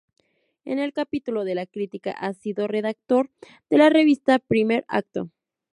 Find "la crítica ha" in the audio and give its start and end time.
1.53-2.33